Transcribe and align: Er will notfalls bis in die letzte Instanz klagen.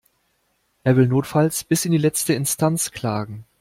Er 0.83 0.95
will 0.97 1.05
notfalls 1.05 1.63
bis 1.63 1.85
in 1.85 1.91
die 1.91 1.99
letzte 1.99 2.33
Instanz 2.33 2.89
klagen. 2.89 3.45